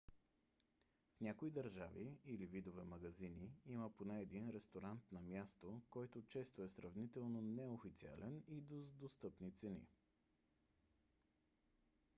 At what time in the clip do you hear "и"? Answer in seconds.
8.47-8.61